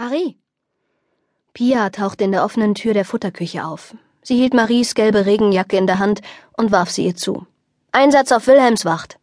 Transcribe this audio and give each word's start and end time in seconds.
Marie. 0.00 0.38
Pia 1.52 1.90
tauchte 1.90 2.24
in 2.24 2.32
der 2.32 2.42
offenen 2.42 2.74
Tür 2.74 2.94
der 2.94 3.04
Futterküche 3.04 3.66
auf. 3.66 3.94
Sie 4.22 4.34
hielt 4.34 4.54
Maries 4.54 4.94
gelbe 4.94 5.26
Regenjacke 5.26 5.76
in 5.76 5.86
der 5.86 5.98
Hand 5.98 6.22
und 6.56 6.72
warf 6.72 6.88
sie 6.88 7.04
ihr 7.04 7.16
zu. 7.16 7.46
Einsatz 7.92 8.32
auf 8.32 8.46
Wilhelmswacht. 8.46 9.18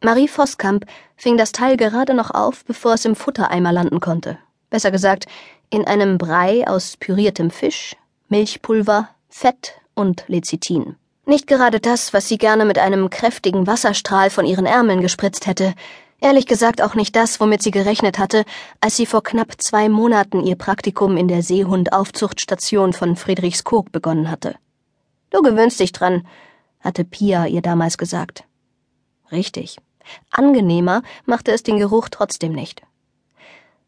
Marie 0.00 0.28
Voskamp 0.28 0.86
fing 1.16 1.36
das 1.36 1.50
Teil 1.50 1.76
gerade 1.76 2.14
noch 2.14 2.30
auf, 2.30 2.64
bevor 2.64 2.94
es 2.94 3.04
im 3.04 3.16
Futtereimer 3.16 3.72
landen 3.72 3.98
konnte. 3.98 4.38
Besser 4.70 4.92
gesagt, 4.92 5.26
in 5.68 5.84
einem 5.84 6.16
Brei 6.16 6.64
aus 6.68 6.96
püriertem 6.96 7.50
Fisch, 7.50 7.96
Milchpulver, 8.28 9.08
Fett 9.28 9.80
und 9.96 10.22
Lecithin. 10.28 10.94
Nicht 11.26 11.48
gerade 11.48 11.80
das, 11.80 12.12
was 12.12 12.28
sie 12.28 12.38
gerne 12.38 12.66
mit 12.66 12.78
einem 12.78 13.10
kräftigen 13.10 13.66
Wasserstrahl 13.66 14.30
von 14.30 14.46
ihren 14.46 14.66
Ärmeln 14.66 15.00
gespritzt 15.00 15.48
hätte. 15.48 15.74
Ehrlich 16.22 16.46
gesagt 16.46 16.80
auch 16.80 16.94
nicht 16.94 17.16
das, 17.16 17.40
womit 17.40 17.62
sie 17.62 17.72
gerechnet 17.72 18.16
hatte, 18.16 18.44
als 18.80 18.96
sie 18.96 19.06
vor 19.06 19.24
knapp 19.24 19.60
zwei 19.60 19.88
Monaten 19.88 20.46
ihr 20.46 20.54
Praktikum 20.54 21.16
in 21.16 21.26
der 21.26 21.42
Seehundaufzuchtstation 21.42 22.92
von 22.92 23.16
Friedrichskoog 23.16 23.90
begonnen 23.90 24.30
hatte. 24.30 24.54
Du 25.30 25.42
gewöhnst 25.42 25.80
dich 25.80 25.90
dran, 25.90 26.24
hatte 26.78 27.02
Pia 27.02 27.46
ihr 27.46 27.60
damals 27.60 27.98
gesagt. 27.98 28.44
Richtig. 29.32 29.78
Angenehmer 30.30 31.02
machte 31.26 31.50
es 31.50 31.64
den 31.64 31.78
Geruch 31.78 32.08
trotzdem 32.08 32.52
nicht. 32.52 32.82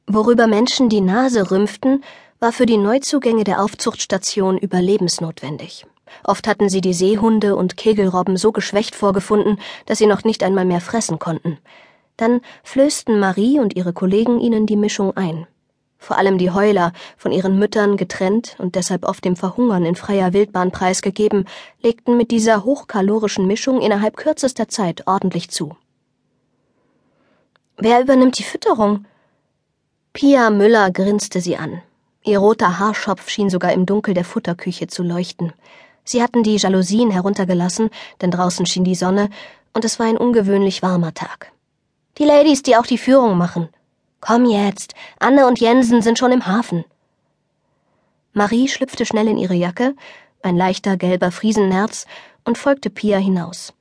Worüber 0.08 0.48
Menschen 0.48 0.88
die 0.88 1.02
Nase 1.02 1.52
rümpften, 1.52 2.02
war 2.40 2.50
für 2.50 2.66
die 2.66 2.78
Neuzugänge 2.78 3.44
der 3.44 3.62
Aufzuchtstation 3.62 4.58
überlebensnotwendig. 4.58 5.86
Oft 6.24 6.48
hatten 6.48 6.68
sie 6.68 6.80
die 6.80 6.94
Seehunde 6.94 7.54
und 7.54 7.76
Kegelrobben 7.76 8.36
so 8.36 8.50
geschwächt 8.50 8.96
vorgefunden, 8.96 9.60
dass 9.86 9.98
sie 9.98 10.06
noch 10.06 10.24
nicht 10.24 10.42
einmal 10.42 10.64
mehr 10.64 10.80
fressen 10.80 11.20
konnten. 11.20 11.58
Dann 12.16 12.40
flößten 12.62 13.18
Marie 13.18 13.58
und 13.58 13.76
ihre 13.76 13.92
Kollegen 13.92 14.40
ihnen 14.40 14.66
die 14.66 14.76
Mischung 14.76 15.16
ein. 15.16 15.46
Vor 15.98 16.18
allem 16.18 16.36
die 16.36 16.50
Heuler, 16.50 16.92
von 17.16 17.32
ihren 17.32 17.58
Müttern 17.58 17.96
getrennt 17.96 18.56
und 18.58 18.74
deshalb 18.74 19.08
oft 19.08 19.24
dem 19.24 19.36
Verhungern 19.36 19.86
in 19.86 19.96
freier 19.96 20.34
Wildbahn 20.34 20.70
preisgegeben, 20.70 21.46
legten 21.82 22.16
mit 22.16 22.30
dieser 22.30 22.64
hochkalorischen 22.64 23.46
Mischung 23.46 23.80
innerhalb 23.80 24.16
kürzester 24.16 24.68
Zeit 24.68 25.06
ordentlich 25.06 25.50
zu. 25.50 25.76
Wer 27.78 28.02
übernimmt 28.02 28.38
die 28.38 28.44
Fütterung? 28.44 29.06
Pia 30.12 30.50
Müller 30.50 30.90
grinste 30.90 31.40
sie 31.40 31.56
an. 31.56 31.82
Ihr 32.22 32.38
roter 32.38 32.78
Haarschopf 32.78 33.28
schien 33.28 33.50
sogar 33.50 33.72
im 33.72 33.86
Dunkel 33.86 34.14
der 34.14 34.24
Futterküche 34.24 34.86
zu 34.86 35.02
leuchten. 35.02 35.52
Sie 36.04 36.22
hatten 36.22 36.42
die 36.42 36.56
Jalousien 36.56 37.10
heruntergelassen, 37.10 37.90
denn 38.20 38.30
draußen 38.30 38.66
schien 38.66 38.84
die 38.84 38.94
Sonne, 38.94 39.30
und 39.72 39.84
es 39.84 39.98
war 39.98 40.06
ein 40.06 40.18
ungewöhnlich 40.18 40.82
warmer 40.82 41.14
Tag. 41.14 41.53
Die 42.18 42.24
Ladies, 42.24 42.62
die 42.62 42.76
auch 42.76 42.86
die 42.86 42.98
Führung 42.98 43.36
machen. 43.36 43.68
Komm 44.20 44.44
jetzt, 44.44 44.94
Anne 45.18 45.46
und 45.46 45.58
Jensen 45.58 46.00
sind 46.00 46.16
schon 46.18 46.30
im 46.30 46.46
Hafen. 46.46 46.84
Marie 48.32 48.68
schlüpfte 48.68 49.04
schnell 49.04 49.26
in 49.26 49.36
ihre 49.36 49.54
Jacke, 49.54 49.96
ein 50.42 50.56
leichter 50.56 50.96
gelber 50.96 51.32
Friesennerz, 51.32 52.06
und 52.44 52.56
folgte 52.56 52.88
Pia 52.90 53.18
hinaus. 53.18 53.72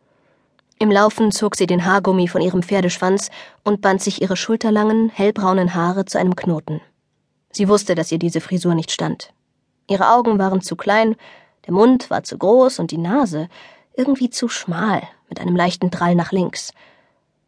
Im 0.79 0.89
Laufen 0.89 1.31
zog 1.31 1.55
sie 1.55 1.67
den 1.67 1.85
Haargummi 1.85 2.27
von 2.27 2.41
ihrem 2.41 2.63
Pferdeschwanz 2.63 3.29
und 3.63 3.81
band 3.81 4.01
sich 4.01 4.21
ihre 4.21 4.35
schulterlangen, 4.35 5.09
hellbraunen 5.09 5.75
Haare 5.75 6.05
zu 6.05 6.17
einem 6.17 6.35
Knoten. 6.35 6.81
Sie 7.51 7.69
wusste, 7.69 7.93
dass 7.93 8.11
ihr 8.11 8.19
diese 8.19 8.41
Frisur 8.41 8.73
nicht 8.73 8.91
stand. 8.91 9.31
Ihre 9.87 10.09
Augen 10.09 10.39
waren 10.39 10.61
zu 10.61 10.75
klein, 10.75 11.15
der 11.67 11.73
Mund 11.73 12.09
war 12.09 12.23
zu 12.23 12.37
groß 12.37 12.79
und 12.79 12.89
die 12.89 12.97
Nase 12.97 13.47
irgendwie 13.95 14.31
zu 14.31 14.49
schmal, 14.49 15.03
mit 15.29 15.39
einem 15.39 15.55
leichten 15.55 15.91
Drall 15.91 16.15
nach 16.15 16.31
links. 16.31 16.73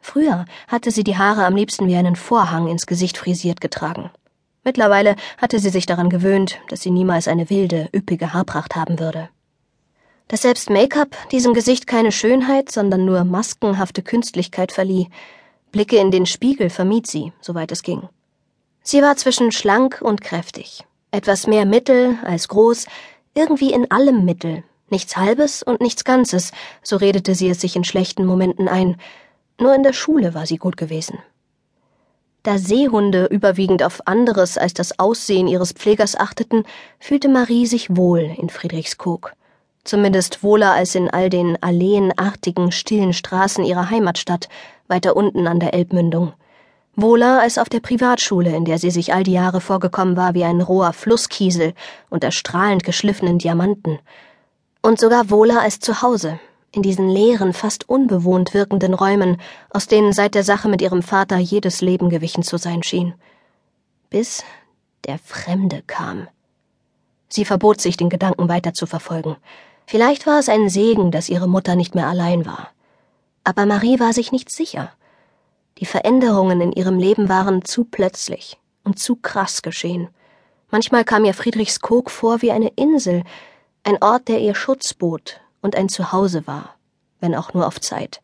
Früher 0.06 0.46
hatte 0.68 0.92
sie 0.92 1.04
die 1.04 1.18
Haare 1.18 1.46
am 1.46 1.56
liebsten 1.56 1.88
wie 1.88 1.96
einen 1.96 2.16
Vorhang 2.16 2.68
ins 2.68 2.86
Gesicht 2.86 3.18
frisiert 3.18 3.60
getragen. 3.60 4.12
Mittlerweile 4.64 5.16
hatte 5.38 5.60
sie 5.60 5.70
sich 5.70 5.86
daran 5.86 6.10
gewöhnt, 6.10 6.60
dass 6.70 6.82
sie 6.82 6.92
niemals 6.92 7.28
eine 7.28 7.50
wilde, 7.50 7.90
üppige 7.94 8.34
Haarpracht 8.34 8.76
haben 8.76 9.00
würde 9.00 9.30
dass 10.28 10.42
selbst 10.42 10.70
Make-up 10.70 11.16
diesem 11.32 11.54
Gesicht 11.54 11.88
keine 11.88 12.12
Schönheit, 12.12 12.72
sondern 12.72 13.06
nur 13.06 13.24
maskenhafte 13.24 14.02
Künstlichkeit 14.02 14.72
verlieh. 14.72 15.10
Blicke 15.72 15.98
in 15.98 16.12
den 16.12 16.26
Spiegel 16.26 16.70
vermied 16.70 17.08
sie, 17.08 17.32
soweit 17.42 17.72
es 17.72 17.84
ging. 17.84 18.10
Sie 18.82 19.02
war 19.02 19.16
zwischen 19.18 19.52
schlank 19.52 20.02
und 20.02 20.22
kräftig, 20.22 20.84
etwas 21.12 21.48
mehr 21.48 21.66
mittel 21.66 22.18
als 22.24 22.48
groß, 22.48 22.88
irgendwie 23.34 23.74
in 23.74 23.92
allem 23.92 24.26
Mittel, 24.26 24.64
nichts 24.90 25.18
Halbes 25.18 25.64
und 25.64 25.82
nichts 25.82 26.04
Ganzes, 26.04 26.52
so 26.82 26.96
redete 26.98 27.36
sie 27.36 27.50
es 27.50 27.62
sich 27.62 27.76
in 27.76 27.84
schlechten 27.84 28.26
Momenten 28.26 28.68
ein, 28.68 28.98
nur 29.60 29.74
in 29.74 29.84
der 29.84 29.94
Schule 29.94 30.34
war 30.34 30.46
sie 30.46 30.58
gut 30.58 30.78
gewesen. 30.78 31.20
Da 32.44 32.58
Seehunde 32.58 33.26
überwiegend 33.26 33.82
auf 33.82 34.06
anderes 34.08 34.58
als 34.58 34.74
das 34.74 35.00
Aussehen 35.00 35.48
ihres 35.48 35.72
Pflegers 35.72 36.16
achteten, 36.16 36.64
fühlte 37.00 37.28
Marie 37.28 37.66
sich 37.66 37.96
wohl 37.96 38.20
in 38.38 38.50
Friedrichskoog 38.50 39.34
zumindest 39.86 40.44
wohler 40.44 40.74
als 40.74 40.96
in 40.96 41.10
all 41.10 41.30
den 41.30 41.62
alleenartigen, 41.64 42.72
stillen 42.74 43.14
Straßen 43.14 43.64
ihrer 43.64 43.90
Heimatstadt, 43.90 44.50
weiter 44.88 45.16
unten 45.16 45.48
an 45.48 45.60
der 45.60 45.74
Elbmündung. 45.74 46.34
Wohler 46.98 47.42
als 47.42 47.58
auf 47.58 47.70
der 47.70 47.80
Privatschule, 47.80 48.56
in 48.56 48.66
der 48.66 48.80
sie 48.80 48.92
sich 48.92 49.14
all 49.14 49.24
die 49.24 49.34
Jahre 49.34 49.62
vorgekommen 49.62 50.18
war 50.18 50.34
wie 50.34 50.44
ein 50.44 50.62
roher 50.62 50.94
Flusskiesel 50.94 51.74
unter 52.10 52.32
strahlend 52.32 52.84
geschliffenen 52.84 53.38
Diamanten. 53.38 54.00
Und 54.82 55.00
sogar 55.00 55.30
wohler 55.30 55.62
als 55.62 55.80
zu 55.80 56.02
Hause, 56.02 56.40
in 56.76 56.82
diesen 56.82 57.08
leeren, 57.08 57.54
fast 57.54 57.88
unbewohnt 57.88 58.54
wirkenden 58.54 58.94
Räumen, 58.94 59.38
aus 59.70 59.88
denen 59.88 60.12
seit 60.12 60.36
der 60.36 60.44
Sache 60.44 60.68
mit 60.68 60.82
ihrem 60.82 61.02
Vater 61.02 61.38
jedes 61.38 61.82
Leben 61.82 62.10
gewichen 62.10 62.44
zu 62.44 62.58
sein 62.58 62.84
schien. 62.84 63.14
Bis 64.10 64.44
der 65.06 65.18
Fremde 65.18 65.84
kam. 65.88 66.28
Sie 67.30 67.46
verbot 67.46 67.80
sich, 67.80 67.96
den 67.98 68.10
Gedanken 68.10 68.50
weiter 68.50 68.74
zu 68.74 68.86
verfolgen. 68.88 69.38
Vielleicht 69.86 70.28
war 70.28 70.40
es 70.40 70.50
ein 70.50 70.70
Segen, 70.70 71.12
dass 71.12 71.30
ihre 71.30 71.48
Mutter 71.48 71.76
nicht 71.76 71.96
mehr 71.96 72.08
allein 72.08 72.46
war. 72.46 72.70
Aber 73.44 73.66
Marie 73.66 74.00
war 74.00 74.14
sich 74.14 74.32
nicht 74.32 74.52
sicher. 74.52 74.92
Die 75.78 75.86
Veränderungen 75.86 76.62
in 76.62 76.72
ihrem 76.72 76.98
Leben 76.98 77.30
waren 77.30 77.64
zu 77.64 77.86
plötzlich 77.86 78.58
und 78.84 79.00
zu 79.00 79.16
krass 79.16 79.62
geschehen. 79.62 80.10
Manchmal 80.72 81.06
kam 81.06 81.26
ihr 81.26 81.34
Friedrichskoog 81.34 82.10
vor 82.10 82.42
wie 82.42 82.52
eine 82.52 82.70
Insel, 82.76 83.24
ein 83.84 84.02
Ort, 84.02 84.28
der 84.28 84.40
ihr 84.40 84.56
Schutz 84.56 84.94
bot 84.94 85.40
und 85.66 85.76
ein 85.76 85.90
Zuhause 85.90 86.48
war, 86.48 86.76
wenn 87.20 87.36
auch 87.36 87.54
nur 87.54 87.68
auf 87.68 87.82
Zeit, 87.82 88.22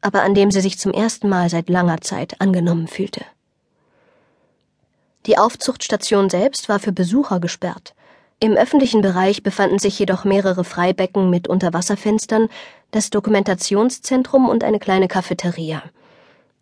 aber 0.00 0.22
an 0.22 0.34
dem 0.34 0.50
sie 0.50 0.62
sich 0.62 0.78
zum 0.78 0.92
ersten 0.92 1.28
Mal 1.28 1.50
seit 1.50 1.68
langer 1.68 2.00
Zeit 2.00 2.40
angenommen 2.40 2.86
fühlte. 2.88 3.22
Die 5.26 5.36
Aufzuchtstation 5.38 6.30
selbst 6.30 6.68
war 6.68 6.78
für 6.78 6.92
Besucher 6.92 7.38
gesperrt. 7.38 7.94
Im 8.40 8.54
öffentlichen 8.54 9.02
Bereich 9.02 9.42
befanden 9.42 9.78
sich 9.78 9.98
jedoch 9.98 10.24
mehrere 10.24 10.64
Freibecken 10.64 11.30
mit 11.30 11.46
Unterwasserfenstern, 11.46 12.48
das 12.90 13.10
Dokumentationszentrum 13.10 14.48
und 14.48 14.64
eine 14.64 14.78
kleine 14.78 15.06
Cafeteria. 15.06 15.82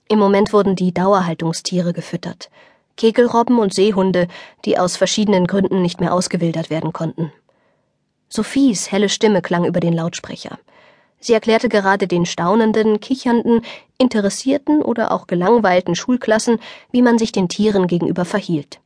Im 0.08 0.18
Moment 0.18 0.52
wurden 0.52 0.76
die 0.76 0.92
Dauerhaltungstiere 0.92 1.92
gefüttert. 1.92 2.50
Kegelrobben 2.96 3.58
und 3.58 3.72
Seehunde, 3.72 4.28
die 4.66 4.78
aus 4.78 4.96
verschiedenen 4.96 5.46
Gründen 5.46 5.80
nicht 5.80 6.00
mehr 6.00 6.12
ausgewildert 6.12 6.68
werden 6.68 6.92
konnten. 6.92 7.32
Sophies 8.32 8.92
helle 8.92 9.08
Stimme 9.08 9.42
klang 9.42 9.64
über 9.64 9.80
den 9.80 9.92
Lautsprecher. 9.92 10.58
Sie 11.18 11.34
erklärte 11.34 11.68
gerade 11.68 12.06
den 12.06 12.24
staunenden, 12.24 13.00
kichernden, 13.00 13.62
interessierten 13.98 14.80
oder 14.80 15.12
auch 15.12 15.26
gelangweilten 15.26 15.94
Schulklassen, 15.94 16.58
wie 16.92 17.02
man 17.02 17.18
sich 17.18 17.32
den 17.32 17.48
Tieren 17.48 17.88
gegenüber 17.88 18.24
verhielt. 18.24 18.80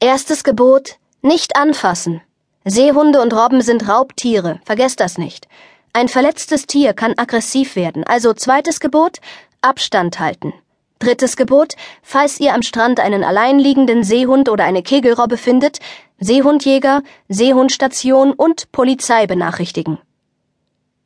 Erstes 0.00 0.44
Gebot 0.44 0.96
nicht 1.22 1.56
anfassen. 1.56 2.22
Seehunde 2.64 3.20
und 3.20 3.34
Robben 3.34 3.60
sind 3.60 3.88
Raubtiere, 3.88 4.60
vergesst 4.64 5.00
das 5.00 5.18
nicht. 5.18 5.48
Ein 5.92 6.08
verletztes 6.08 6.66
Tier 6.66 6.94
kann 6.94 7.14
aggressiv 7.16 7.76
werden, 7.76 8.04
also 8.04 8.32
zweites 8.32 8.80
Gebot, 8.80 9.18
Abstand 9.60 10.20
halten. 10.20 10.52
Drittes 10.98 11.36
Gebot, 11.36 11.74
falls 12.02 12.40
ihr 12.40 12.54
am 12.54 12.62
Strand 12.62 13.00
einen 13.00 13.22
alleinliegenden 13.22 14.02
Seehund 14.02 14.48
oder 14.48 14.64
eine 14.64 14.82
Kegelrobbe 14.82 15.36
findet, 15.36 15.78
Seehundjäger, 16.18 17.02
Seehundstation 17.28 18.32
und 18.32 18.72
Polizei 18.72 19.26
benachrichtigen. 19.26 19.98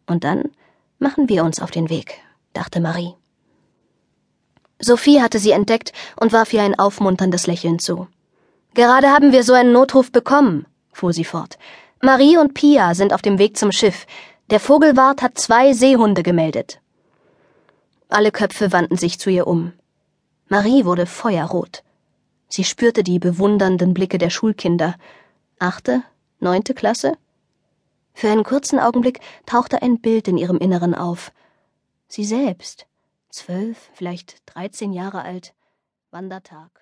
Und 0.07 0.23
dann 0.23 0.51
machen 0.99 1.29
wir 1.29 1.45
uns 1.45 1.61
auf 1.61 1.71
den 1.71 1.91
Weg, 1.91 2.21
dachte 2.53 2.81
Marie. 2.81 3.15
Sophie 4.79 5.21
hatte 5.21 5.39
sie 5.39 5.51
entdeckt 5.51 5.93
und 6.19 6.33
warf 6.33 6.53
ihr 6.53 6.63
ein 6.63 6.79
aufmunterndes 6.79 7.47
Lächeln 7.47 7.79
zu. 7.79 8.07
Gerade 8.75 9.09
haben 9.09 9.33
wir 9.33 9.43
so 9.43 9.53
einen 9.53 9.73
Notruf 9.73 10.13
bekommen, 10.13 10.67
fuhr 10.93 11.13
sie 11.13 11.25
fort. 11.25 11.59
Marie 12.01 12.39
und 12.39 12.55
Pia 12.55 12.95
sind 12.95 13.13
auf 13.13 13.23
dem 13.23 13.39
Weg 13.39 13.57
zum 13.57 13.73
Schiff. 13.73 14.07
Der 14.51 14.61
Vogelwart 14.61 15.21
hat 15.23 15.39
zwei 15.39 15.73
Seehunde 15.73 16.23
gemeldet. 16.23 16.81
Alle 18.13 18.33
Köpfe 18.33 18.73
wandten 18.73 18.97
sich 18.97 19.21
zu 19.21 19.31
ihr 19.31 19.47
um. 19.47 19.73
Marie 20.49 20.85
wurde 20.85 21.07
feuerrot. 21.07 21.85
Sie 22.49 22.65
spürte 22.65 23.05
die 23.05 23.21
bewundernden 23.21 23.95
Blicke 23.95 24.19
der 24.19 24.31
Schulkinder. 24.31 24.97
Achte, 25.61 26.03
neunte 26.41 26.75
Klasse? 26.75 27.17
Für 28.13 28.29
einen 28.29 28.43
kurzen 28.43 28.81
Augenblick 28.81 29.21
tauchte 29.47 29.81
ein 29.81 30.01
Bild 30.01 30.27
in 30.27 30.39
ihrem 30.39 30.59
Inneren 30.59 30.97
auf. 30.97 31.31
Sie 32.09 32.25
selbst, 32.25 32.89
zwölf, 33.29 33.91
vielleicht 33.95 34.43
dreizehn 34.45 34.93
Jahre 34.93 35.23
alt, 35.23 35.55
Wandertag. 36.11 36.81